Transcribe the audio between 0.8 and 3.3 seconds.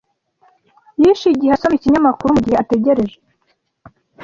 Yishe igihe asoma ikinyamakuru mugihe ategereje.